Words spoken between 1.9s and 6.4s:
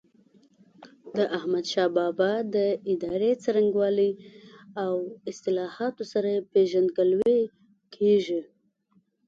بابا د ادارې څرنګوالي او اصلاحاتو سره